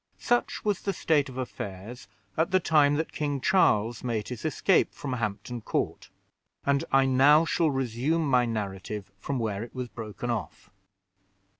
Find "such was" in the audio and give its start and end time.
0.17-0.81